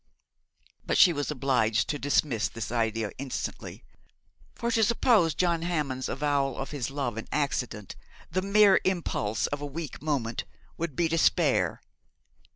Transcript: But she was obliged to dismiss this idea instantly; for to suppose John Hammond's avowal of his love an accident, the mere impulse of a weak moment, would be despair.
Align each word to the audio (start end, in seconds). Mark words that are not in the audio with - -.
But 0.83 0.97
she 0.97 1.13
was 1.13 1.29
obliged 1.29 1.87
to 1.89 1.99
dismiss 1.99 2.49
this 2.49 2.71
idea 2.71 3.11
instantly; 3.19 3.83
for 4.55 4.71
to 4.71 4.83
suppose 4.83 5.35
John 5.35 5.61
Hammond's 5.61 6.09
avowal 6.09 6.57
of 6.57 6.71
his 6.71 6.89
love 6.89 7.17
an 7.17 7.27
accident, 7.31 7.95
the 8.31 8.41
mere 8.41 8.81
impulse 8.83 9.45
of 9.45 9.61
a 9.61 9.65
weak 9.67 10.01
moment, 10.01 10.43
would 10.75 10.95
be 10.95 11.07
despair. 11.07 11.83